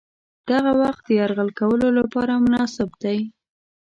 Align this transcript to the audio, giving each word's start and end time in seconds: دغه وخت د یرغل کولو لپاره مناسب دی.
دغه 0.49 0.71
وخت 0.81 1.01
د 1.07 1.11
یرغل 1.19 1.49
کولو 1.59 1.87
لپاره 1.99 2.41
مناسب 2.45 2.89
دی. 3.03 3.19